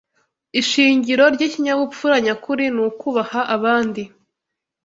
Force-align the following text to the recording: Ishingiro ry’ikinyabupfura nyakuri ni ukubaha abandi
Ishingiro 0.59 1.23
ry’ikinyabupfura 1.35 2.15
nyakuri 2.25 2.65
ni 2.75 2.81
ukubaha 2.87 3.39
abandi 3.55 4.03